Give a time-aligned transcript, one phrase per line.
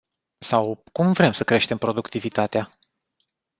[0.39, 2.69] Sau cum vrem să creștem productivitatea?